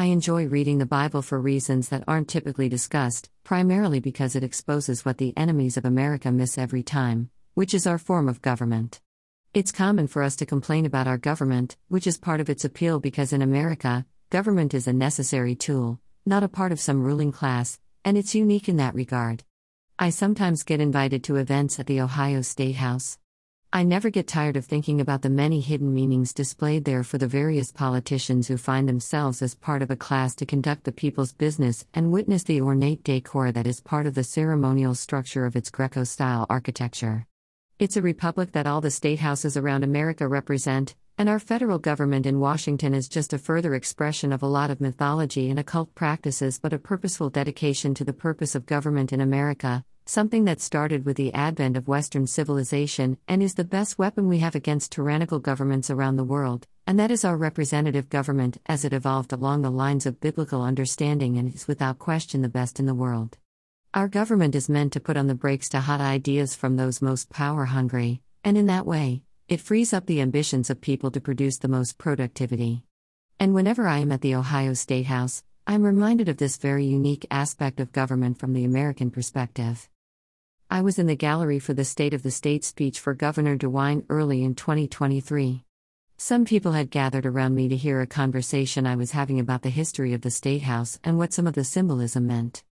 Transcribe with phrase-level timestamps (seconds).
[0.00, 5.04] I enjoy reading the Bible for reasons that aren't typically discussed, primarily because it exposes
[5.04, 9.02] what the enemies of America miss every time, which is our form of government.
[9.52, 12.98] It's common for us to complain about our government, which is part of its appeal
[12.98, 17.78] because in America, government is a necessary tool, not a part of some ruling class,
[18.02, 19.44] and it's unique in that regard.
[19.98, 23.18] I sometimes get invited to events at the Ohio State House.
[23.72, 27.28] I never get tired of thinking about the many hidden meanings displayed there for the
[27.28, 31.86] various politicians who find themselves as part of a class to conduct the people's business
[31.94, 36.02] and witness the ornate decor that is part of the ceremonial structure of its Greco
[36.02, 37.28] style architecture.
[37.78, 42.26] It's a republic that all the state houses around America represent, and our federal government
[42.26, 46.58] in Washington is just a further expression of a lot of mythology and occult practices,
[46.58, 51.16] but a purposeful dedication to the purpose of government in America, something that started with
[51.16, 55.90] the advent of Western civilization and is the best weapon we have against tyrannical governments
[55.90, 60.06] around the world, and that is our representative government as it evolved along the lines
[60.06, 63.38] of biblical understanding and is without question the best in the world.
[63.94, 67.30] Our government is meant to put on the brakes to hot ideas from those most
[67.30, 71.58] power hungry, and in that way, it frees up the ambitions of people to produce
[71.58, 72.84] the most productivity.
[73.40, 77.26] And whenever I am at the Ohio State House, I'm reminded of this very unique
[77.30, 79.88] aspect of government from the American perspective.
[80.70, 84.04] I was in the gallery for the State of the State speech for Governor DeWine
[84.08, 85.64] early in 2023.
[86.16, 89.70] Some people had gathered around me to hear a conversation I was having about the
[89.70, 92.64] history of the State House and what some of the symbolism meant.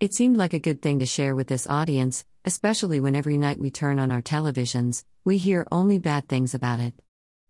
[0.00, 3.58] It seemed like a good thing to share with this audience, especially when every night
[3.58, 6.94] we turn on our televisions, we hear only bad things about it.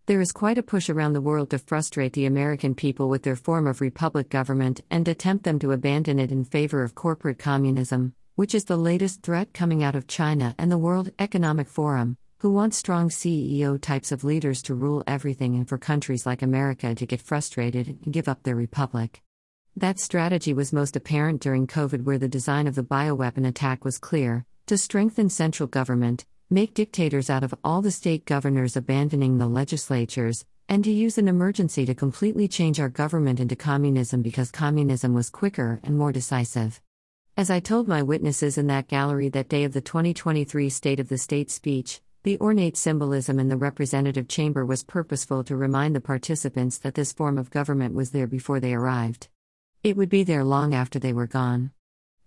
[0.07, 3.37] There is quite a push around the world to frustrate the American people with their
[3.37, 7.39] form of republic government and to tempt them to abandon it in favor of corporate
[7.39, 12.17] communism, which is the latest threat coming out of China and the World Economic Forum,
[12.39, 16.97] who want strong CEO types of leaders to rule everything and for countries like America
[16.97, 19.23] to get frustrated and give up their republic.
[19.77, 23.99] That strategy was most apparent during COVID, where the design of the bioweapon attack was
[23.99, 29.47] clear to strengthen central government, make dictators out of all the state governors abandoning the
[29.47, 35.15] legislatures, and to use an emergency to completely change our government into communism because communism
[35.15, 36.81] was quicker and more decisive.
[37.39, 41.09] As I told my witnesses in that gallery that day of the 2023 State of
[41.09, 46.01] the State speech, the ornate symbolism in the representative chamber was purposeful to remind the
[46.01, 49.29] participants that this form of government was there before they arrived.
[49.83, 51.73] It would be there long after they were gone.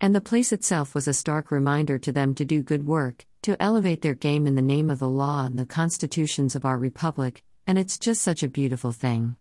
[0.02, 3.62] And the place itself was a stark reminder to them to do good work, to
[3.62, 7.44] elevate their game in the name of the law and the constitutions of our republic,
[7.68, 9.36] and it's just such a beautiful thing.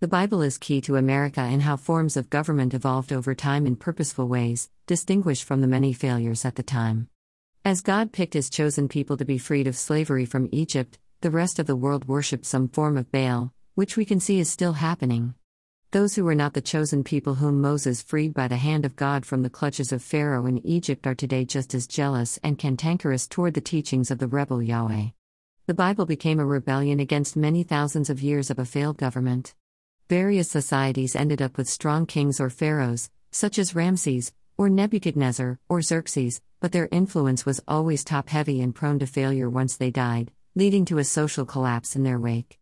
[0.00, 3.76] The Bible is key to America and how forms of government evolved over time in
[3.76, 7.10] purposeful ways, distinguished from the many failures at the time.
[7.66, 11.58] As God picked his chosen people to be freed of slavery from Egypt, the rest
[11.58, 15.34] of the world worshipped some form of Baal, which we can see is still happening.
[15.90, 19.24] Those who were not the chosen people whom Moses freed by the hand of God
[19.24, 23.54] from the clutches of Pharaoh in Egypt are today just as jealous and cantankerous toward
[23.54, 25.06] the teachings of the rebel Yahweh.
[25.66, 29.54] The Bible became a rebellion against many thousands of years of a failed government.
[30.10, 35.80] Various societies ended up with strong kings or pharaohs, such as Ramses, or Nebuchadnezzar, or
[35.80, 40.32] Xerxes, but their influence was always top heavy and prone to failure once they died,
[40.54, 42.57] leading to a social collapse in their wake.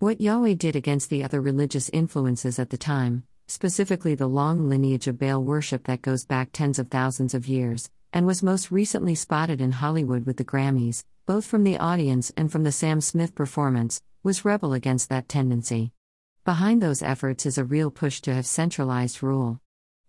[0.00, 5.08] What Yahweh did against the other religious influences at the time, specifically the long lineage
[5.08, 9.16] of Baal worship that goes back tens of thousands of years, and was most recently
[9.16, 13.34] spotted in Hollywood with the Grammys, both from the audience and from the Sam Smith
[13.34, 15.90] performance, was rebel against that tendency.
[16.44, 19.60] Behind those efforts is a real push to have centralized rule.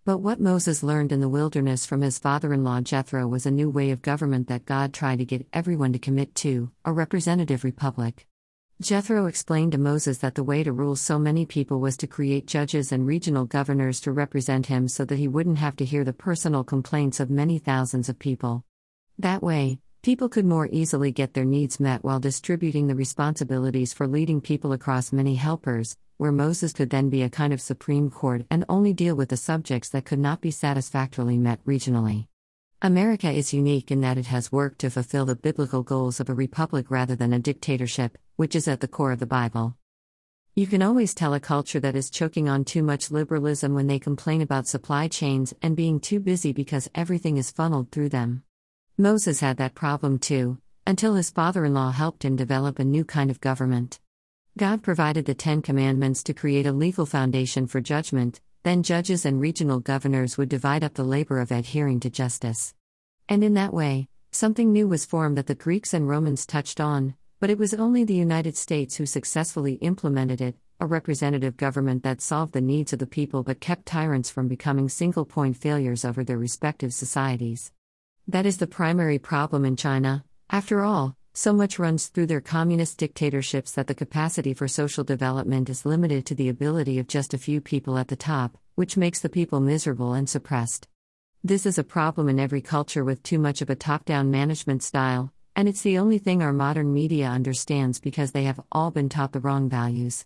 [0.05, 3.51] But what Moses learned in the wilderness from his father in law Jethro was a
[3.51, 7.63] new way of government that God tried to get everyone to commit to a representative
[7.63, 8.27] republic.
[8.81, 12.47] Jethro explained to Moses that the way to rule so many people was to create
[12.47, 16.13] judges and regional governors to represent him so that he wouldn't have to hear the
[16.13, 18.63] personal complaints of many thousands of people.
[19.17, 24.07] That way, people could more easily get their needs met while distributing the responsibilities for
[24.07, 28.45] leading people across many helpers, where Moses could then be a kind of supreme court
[28.49, 32.28] and only deal with the subjects that could not be satisfactorily met regionally.
[32.81, 36.33] America is unique in that it has worked to fulfill the biblical goals of a
[36.33, 39.75] republic rather than a dictatorship, which is at the core of the Bible.
[40.55, 43.99] You can always tell a culture that is choking on too much liberalism when they
[43.99, 48.43] complain about supply chains and being too busy because everything is funneled through them.
[48.97, 53.03] Moses had that problem too, until his father in law helped him develop a new
[53.03, 53.99] kind of government.
[54.57, 59.39] God provided the Ten Commandments to create a legal foundation for judgment, then judges and
[59.39, 62.73] regional governors would divide up the labor of adhering to justice.
[63.27, 67.15] And in that way, something new was formed that the Greeks and Romans touched on,
[67.39, 72.21] but it was only the United States who successfully implemented it, a representative government that
[72.21, 76.23] solved the needs of the people but kept tyrants from becoming single point failures over
[76.23, 77.71] their respective societies.
[78.27, 80.23] That is the primary problem in China.
[80.49, 85.69] After all, so much runs through their communist dictatorships that the capacity for social development
[85.69, 89.19] is limited to the ability of just a few people at the top, which makes
[89.19, 90.87] the people miserable and suppressed.
[91.43, 94.83] This is a problem in every culture with too much of a top down management
[94.83, 99.09] style, and it's the only thing our modern media understands because they have all been
[99.09, 100.25] taught the wrong values.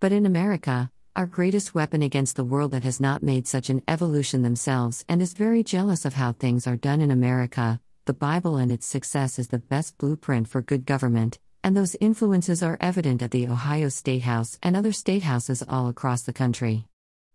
[0.00, 3.82] But in America, our greatest weapon against the world that has not made such an
[3.88, 8.56] evolution themselves and is very jealous of how things are done in America, the Bible
[8.56, 13.22] and its success is the best blueprint for good government, and those influences are evident
[13.22, 16.86] at the Ohio State House and other state houses all across the country.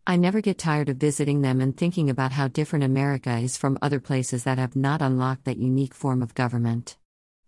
[0.06, 3.78] I never get tired of visiting them and thinking about how different America is from
[3.82, 6.98] other places that have not unlocked that unique form of government.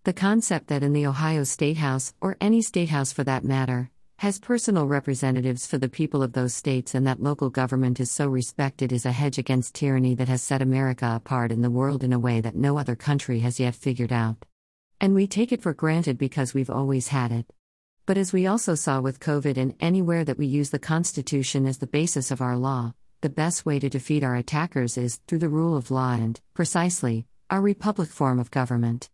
[0.05, 3.91] The concept that in the Ohio State House, or any state house for that matter,
[4.19, 8.27] has personal representatives for the people of those states and that local government is so
[8.27, 12.11] respected is a hedge against tyranny that has set America apart in the world in
[12.11, 14.37] a way that no other country has yet figured out.
[14.99, 17.45] And we take it for granted because we've always had it.
[18.07, 21.77] But as we also saw with COVID and anywhere that we use the Constitution as
[21.77, 25.49] the basis of our law, the best way to defeat our attackers is through the
[25.49, 29.11] rule of law and, precisely, our republic form of government.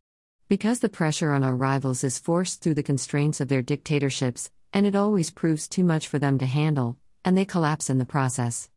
[0.48, 4.86] Because the pressure on our rivals is forced through the constraints of their dictatorships, and
[4.86, 8.70] it always proves too much for them to handle, and they collapse in the process.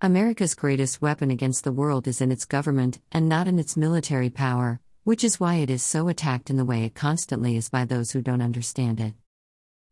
[0.00, 4.30] America's greatest weapon against the world is in its government and not in its military
[4.30, 7.84] power, which is why it is so attacked in the way it constantly is by
[7.84, 9.14] those who don't understand it.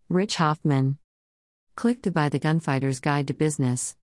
[0.08, 0.99] Rich Hoffman.
[1.75, 3.94] Click to buy the Gunfighter's Guide to Business.